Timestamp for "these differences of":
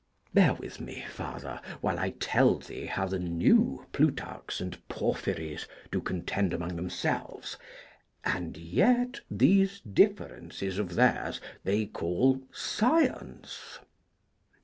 9.29-10.95